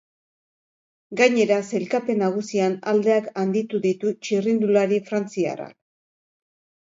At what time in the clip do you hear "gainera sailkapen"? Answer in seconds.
1.19-2.17